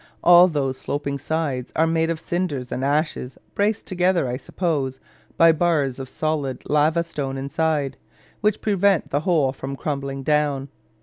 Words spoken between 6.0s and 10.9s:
solid lava stone inside, which prevent the whole from crumbling down.